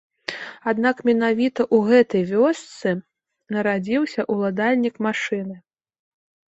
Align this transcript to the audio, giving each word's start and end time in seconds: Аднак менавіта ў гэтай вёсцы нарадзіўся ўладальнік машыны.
Аднак 0.71 1.03
менавіта 1.09 1.61
ў 1.75 1.91
гэтай 1.91 2.21
вёсцы 2.33 2.89
нарадзіўся 3.53 4.21
ўладальнік 4.33 4.95
машыны. 5.11 5.55